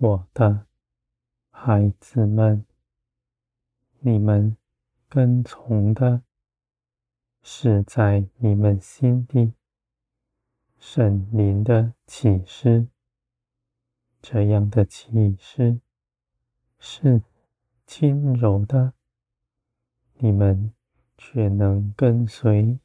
[0.00, 0.64] 我的
[1.50, 2.64] 孩子们，
[3.98, 4.56] 你们
[5.08, 6.22] 跟从的
[7.42, 9.54] 是在你们心底
[10.78, 12.86] 圣灵的启示，
[14.22, 15.80] 这样的启示
[16.78, 17.20] 是
[17.84, 18.92] 轻柔的，
[20.18, 20.72] 你们
[21.16, 22.78] 却能跟随，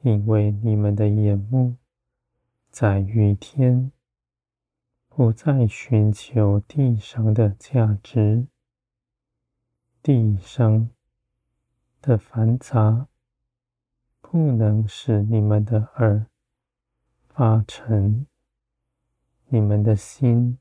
[0.00, 1.76] 因为你们的眼目
[2.70, 3.92] 在于天，
[5.16, 8.48] 不再寻求地上的价值，
[10.02, 10.90] 地上
[12.02, 13.06] 的繁杂
[14.20, 16.26] 不能使你们的耳
[17.28, 18.26] 发沉，
[19.46, 20.58] 你们的心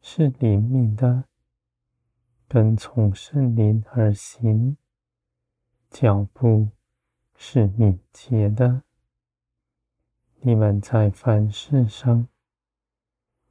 [0.00, 1.24] 是灵敏的。
[2.48, 4.78] 跟从圣灵而行，
[5.90, 6.70] 脚步
[7.36, 8.84] 是敏捷的。
[10.40, 12.26] 你们在凡事上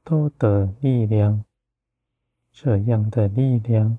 [0.02, 1.44] 都得力量，
[2.52, 3.98] 这样的力量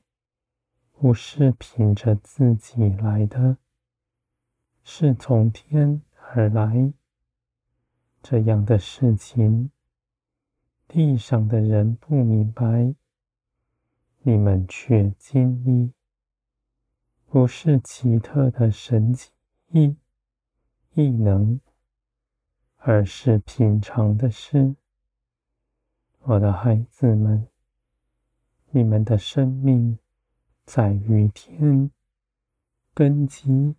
[0.92, 3.58] 不是凭着自己来的，
[4.84, 6.02] 是从天
[6.34, 6.94] 而来。
[8.22, 9.72] 这样的事情，
[10.88, 12.94] 地上的人不明白。
[14.24, 15.94] 你们却经历，
[17.26, 19.32] 不是奇特的神奇
[19.70, 19.96] 异
[20.94, 21.60] 异能，
[22.78, 24.76] 而是平常的事。
[26.24, 27.48] 我的孩子们，
[28.70, 29.98] 你们的生命
[30.66, 31.90] 在于天，
[32.94, 33.76] 根基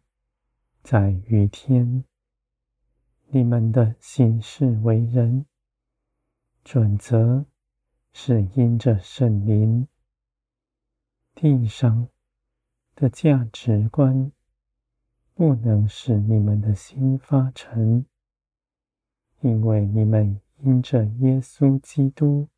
[0.82, 2.02] 在于天，
[3.28, 5.46] 你们的行事为人
[6.64, 7.46] 准则
[8.12, 9.86] 是因着圣灵。
[11.36, 12.08] 地上
[12.96, 14.32] 的价值观
[15.32, 18.04] 不能使你们的心发沉，
[19.42, 22.48] 因为你们因着耶稣基督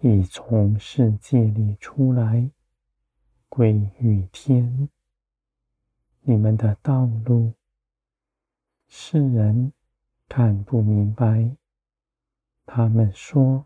[0.00, 2.50] 已从世界里出来，
[3.48, 4.90] 归于天。
[6.20, 7.54] 你们的道路，
[8.86, 9.72] 世人
[10.28, 11.56] 看不明白，
[12.66, 13.64] 他们说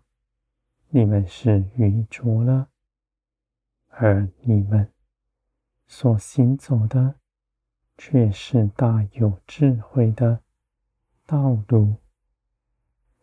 [0.90, 2.68] 你们是愚拙了。
[3.88, 4.92] 而你们
[5.88, 7.16] 所行走的，
[7.98, 10.40] 却是大有智慧的
[11.26, 11.96] 道路。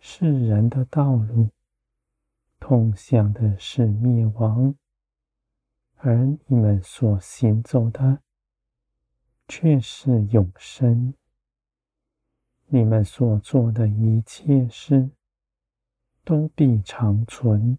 [0.03, 1.51] 世人的道路，
[2.59, 4.73] 通向的是灭亡；
[5.97, 8.23] 而你们所行走的，
[9.47, 11.13] 却是永生。
[12.65, 15.11] 你们所做的一切事，
[16.23, 17.77] 都必长存，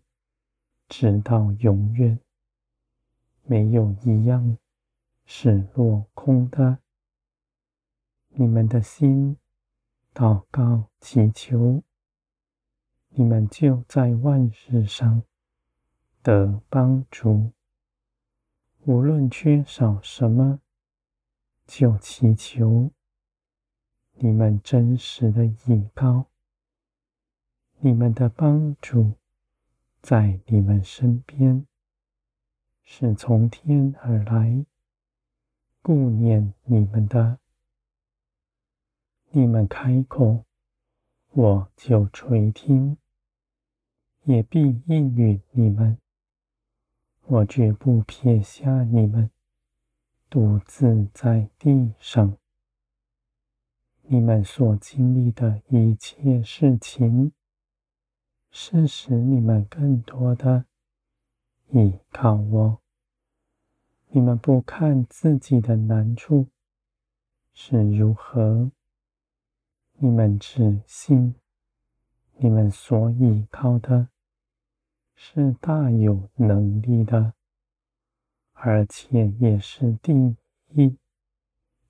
[0.89, 2.21] 直到永远。
[3.43, 4.57] 没有一样
[5.27, 6.79] 是落空的。
[8.29, 9.37] 你们的心
[10.15, 11.83] 祷告祈求，
[13.15, 15.23] 你们就在万事上
[16.23, 17.53] 得帮助。
[18.85, 20.61] 无论缺少什么，
[21.67, 22.91] 就祈求。
[24.15, 26.27] 你们真实的依靠，
[27.81, 29.13] 你们的帮助
[30.01, 31.67] 在你们身边。
[32.85, 34.65] 是从天而来，
[35.81, 37.39] 顾念你们的。
[39.31, 40.45] 你们开口，
[41.31, 42.99] 我就垂听，
[44.25, 45.99] 也必应允你们。
[47.27, 49.31] 我绝不撇下你们，
[50.29, 52.37] 独自在地上。
[54.03, 57.33] 你们所经历的一切事情，
[58.51, 60.67] 是使你们更多的。
[61.71, 62.81] 倚靠我，
[64.09, 66.49] 你们不看自己的难处
[67.55, 68.71] 是如何，
[69.97, 71.35] 你们只信
[72.37, 74.09] 你们所倚靠的
[75.25, 77.35] 是大有能力的，
[78.55, 80.37] 而且也是定
[80.75, 80.97] 意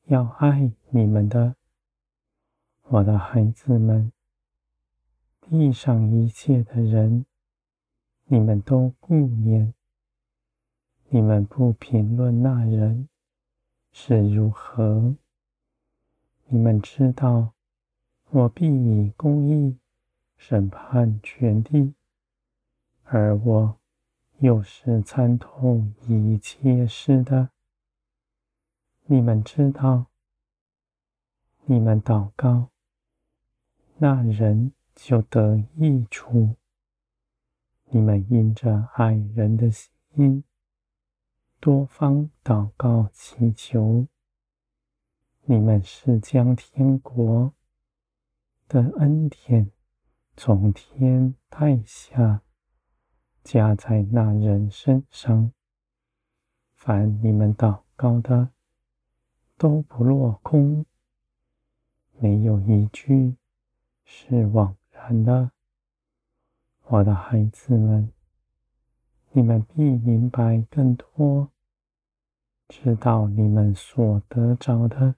[0.05, 1.57] 要爱你们的，
[2.83, 4.13] 我的孩子们，
[5.41, 7.25] 地上一切的人。
[8.27, 9.73] 你们都顾念，
[11.09, 13.09] 你们不评论那人
[13.93, 15.17] 是如何。
[16.49, 17.55] 你们知道，
[18.29, 19.79] 我必以公义
[20.37, 21.95] 审判全地，
[23.15, 23.79] 而我
[24.39, 27.51] 又是参透一切事的。
[29.05, 30.07] 你们知道，
[31.67, 32.71] 你们祷告，
[33.99, 36.57] 那人就得益处。
[37.91, 40.43] 你们因着爱人的心，
[41.61, 44.07] 多方祷告祈求，
[45.43, 47.53] 你们是将天国
[48.69, 49.71] 的恩典
[50.35, 52.41] 从天带下
[53.45, 55.53] 加在那人身上。
[56.75, 58.49] 凡你们祷告的，
[59.57, 60.85] 都不落空，
[62.19, 63.37] 没有一句
[64.05, 65.51] 是枉然的。
[66.87, 68.13] 我的孩子们，
[69.31, 71.49] 你们必明白更多，
[72.69, 75.15] 知道你们所得着的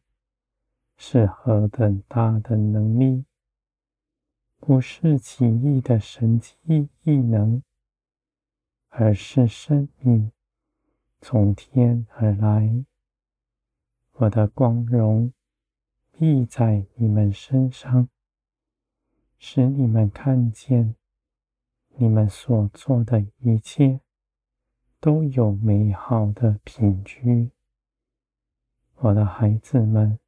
[0.97, 3.25] 是何等大的能力。
[4.61, 7.63] 不是奇异的神迹异能，
[8.97, 10.31] 而是生命
[11.21, 12.85] 从天而来。
[14.13, 15.33] 我的光荣
[16.13, 18.09] 必在你们身上，
[19.37, 20.95] 使你们看见
[21.97, 24.01] 你们所做的一切
[25.01, 27.51] 都有美好的品质。
[28.95, 30.21] 我的孩子们，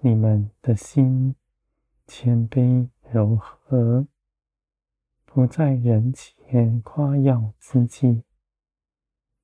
[0.00, 1.36] 你们的心
[2.06, 2.88] 谦卑。
[3.10, 4.06] 柔和，
[5.24, 6.36] 不在人前
[6.82, 8.22] 夸耀自己，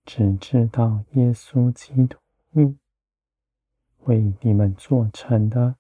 [0.05, 2.19] 只知道耶稣基督
[4.05, 5.77] 为你们做成的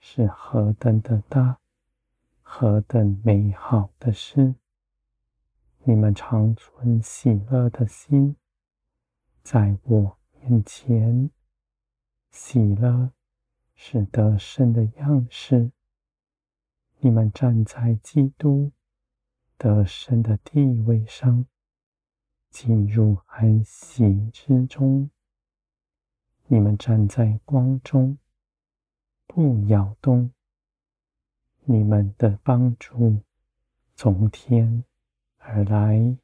[0.00, 1.58] 是何等的大，
[2.42, 4.54] 何等美好的事。
[5.84, 8.36] 你们常存喜乐的心，
[9.42, 11.30] 在我面前，
[12.30, 13.12] 喜乐
[13.74, 15.70] 是得胜的样式。
[16.98, 18.72] 你们站在基督
[19.60, 21.44] 得胜的地位上，
[22.48, 25.10] 进入安息之中。
[26.46, 28.16] 你们站在光中，
[29.26, 30.32] 不摇动。
[31.64, 33.20] 你们的帮助
[33.94, 34.82] 从天
[35.36, 36.16] 而来。